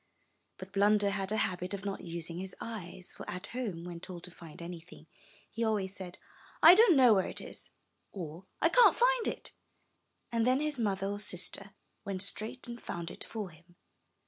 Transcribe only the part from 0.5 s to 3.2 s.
But Blunder had a habit of not using his eyes,